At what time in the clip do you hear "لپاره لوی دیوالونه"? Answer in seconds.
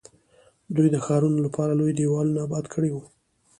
1.45-2.39